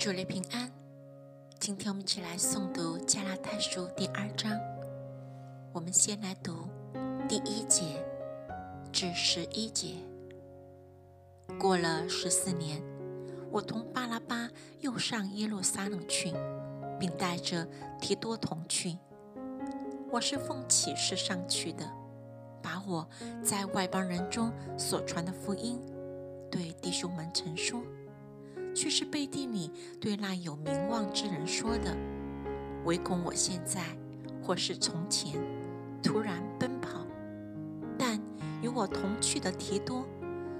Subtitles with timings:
[0.00, 0.72] 主内平安。
[1.58, 4.58] 今天我们一起来诵读《加拉太书》第二章。
[5.74, 6.66] 我们先来读
[7.28, 8.02] 第一节
[8.90, 9.96] 至十一节。
[11.58, 12.82] 过了十四年，
[13.50, 16.32] 我同巴拉巴又上耶路撒冷去，
[16.98, 17.68] 并带着
[18.00, 18.96] 提多同去。
[20.10, 21.84] 我是奉启示上去的，
[22.62, 23.06] 把我
[23.44, 25.78] 在外邦人中所传的福音
[26.50, 27.82] 对弟兄们陈说。
[28.80, 29.70] 却是背地里
[30.00, 31.94] 对那有名望之人说的，
[32.86, 33.82] 唯恐我现在
[34.42, 35.38] 或是从前
[36.02, 37.06] 突然奔跑。
[37.98, 38.18] 但
[38.62, 40.06] 与我同去的提多，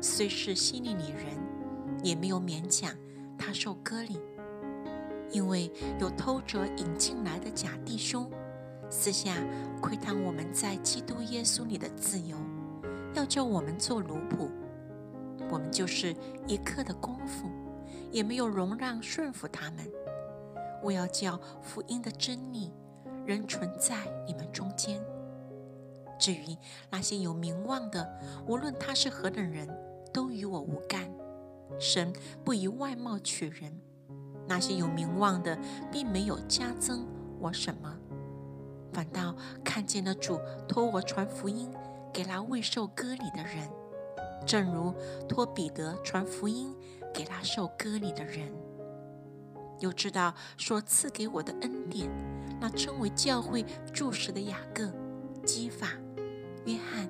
[0.00, 1.26] 虽是希利里人，
[2.02, 2.92] 也没有勉强
[3.38, 4.18] 他受割礼，
[5.30, 8.28] 因为有偷着引进来的假弟兄，
[8.90, 9.36] 私下
[9.80, 12.36] 窥探我们在基督耶稣里的自由，
[13.14, 14.50] 要叫我们做奴仆。
[15.52, 16.12] 我们就是
[16.48, 17.48] 一刻的功夫。
[18.10, 19.90] 也没有容让顺服他们。
[20.82, 22.72] 我要叫福音的真理
[23.26, 25.00] 仍存在你们中间。
[26.18, 26.56] 至于
[26.90, 28.08] 那些有名望的，
[28.46, 29.68] 无论他是何等人，
[30.12, 31.10] 都与我无干。
[31.78, 32.12] 神
[32.44, 33.72] 不以外貌取人。
[34.46, 35.58] 那些有名望的，
[35.92, 37.06] 并没有加增
[37.38, 37.94] 我什么，
[38.92, 41.70] 反倒看见了主托我传福音
[42.12, 43.68] 给那未受割礼的人，
[44.46, 44.94] 正如
[45.28, 46.74] 托彼得传福音。
[47.14, 48.52] 给他受割礼的人，
[49.80, 52.08] 又知道所赐给我的恩典，
[52.60, 54.92] 那称为教会柱石的雅各、
[55.44, 55.88] 基法、
[56.66, 57.08] 约翰，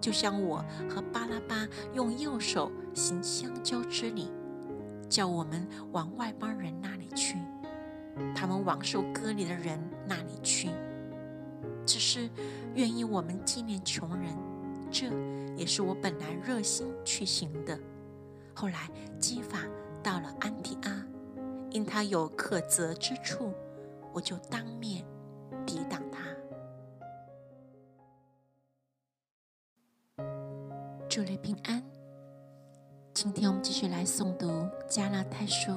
[0.00, 4.30] 就像我和巴拉巴用右手行相交之礼，
[5.08, 7.38] 叫我们往外邦人那里去，
[8.34, 10.68] 他们往受割礼的人那里去。
[11.86, 12.28] 只是
[12.74, 14.36] 愿意我们纪念穷人，
[14.90, 15.06] 这
[15.56, 17.78] 也是我本来热心去行的。
[18.54, 19.60] 后来，基法
[20.02, 21.06] 到了安提阿，
[21.70, 23.52] 因他有可责之处，
[24.12, 25.04] 我就当面
[25.64, 26.20] 抵挡他。
[31.08, 31.82] 祝你平安。
[33.12, 34.46] 今天我们继续来诵读
[34.88, 35.72] 《加拉太书》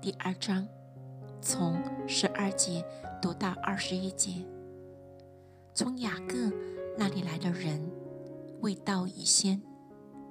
[0.00, 0.66] 第二章，
[1.40, 1.76] 从
[2.08, 2.84] 十二节
[3.20, 4.44] 读到二十一节。
[5.74, 6.34] 从雅各
[6.96, 7.80] 那里来的人，
[8.64, 9.60] 未到已先。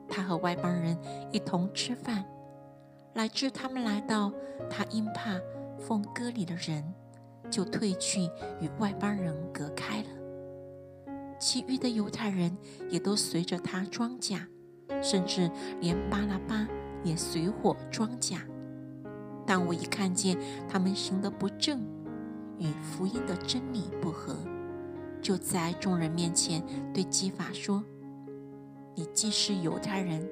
[0.09, 0.97] 他和外邦人
[1.31, 2.25] 一同吃饭，
[3.13, 4.33] 乃至他们来到，
[4.69, 5.39] 他因怕
[5.77, 6.83] 奉割礼的人，
[7.49, 8.23] 就退去
[8.59, 10.07] 与外邦人隔开了。
[11.39, 12.57] 其余的犹太人
[12.89, 14.47] 也都随着他装甲，
[15.01, 16.67] 甚至连巴拉巴
[17.03, 18.39] 也随伙装甲。
[19.45, 21.81] 但我一看见他们行的不正，
[22.57, 24.35] 与福音的真理不合，
[25.21, 26.63] 就在众人面前
[26.93, 27.83] 对基法说。
[28.95, 30.29] 你既是犹太人，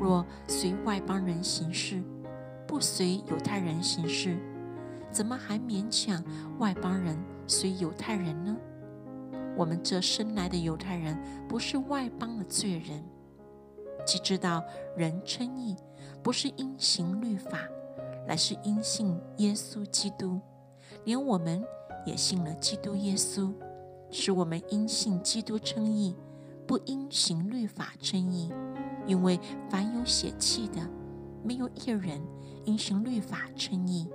[0.00, 2.02] 若随外邦人行事，
[2.66, 4.38] 不随犹太人行事，
[5.10, 6.22] 怎么还勉强
[6.58, 8.56] 外邦人随犹太人呢？
[9.56, 13.04] 我们这生来的犹太人，不是外邦的罪人，
[14.06, 14.64] 既知道
[14.96, 15.76] 人称义
[16.22, 17.58] 不是因行律法，
[18.26, 20.40] 乃是因信耶稣基督，
[21.04, 21.62] 连我们
[22.06, 23.52] 也信了基督耶稣，
[24.10, 26.16] 使我们因信基督称义。
[26.70, 28.48] 不因行律法称义，
[29.04, 30.80] 因为凡有血气的，
[31.42, 32.22] 没有一人
[32.64, 34.08] 因行律法称义。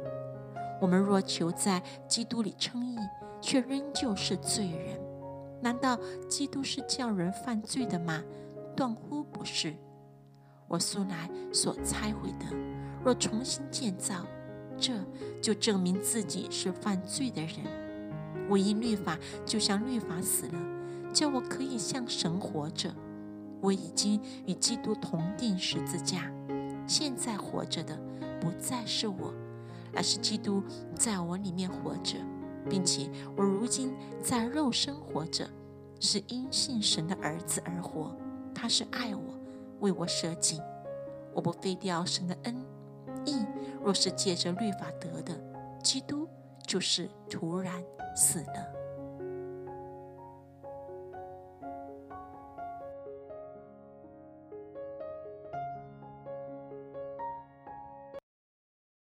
[0.80, 2.98] 我们若求在基督里称义，
[3.42, 4.98] 却仍旧是罪人。
[5.62, 6.00] 难道
[6.30, 8.24] 基督是叫人犯罪的吗？
[8.74, 9.76] 断乎不是。
[10.70, 12.46] 我素来所拆毁的，
[13.04, 14.26] 若重新建造，
[14.78, 14.94] 这
[15.42, 18.48] 就证明自己是犯罪的人。
[18.50, 20.75] 我因律法，就像律法死了。
[21.16, 22.94] 叫我可以向神活着，
[23.62, 26.30] 我已经与基督同定十字架。
[26.86, 27.98] 现在活着的
[28.42, 29.34] 不再是我，
[29.96, 30.62] 而是基督
[30.94, 32.18] 在我里面活着，
[32.70, 35.50] 并且我如今在肉身活着，
[36.02, 38.14] 是因信神的儿子而活。
[38.54, 39.40] 他是爱我，
[39.80, 40.62] 为我舍己。
[41.34, 42.56] 我不废掉神的恩
[43.26, 43.46] 义，
[43.82, 45.34] 若是借着律法得的，
[45.82, 46.28] 基督
[46.68, 47.82] 就是突然
[48.18, 48.85] 死了。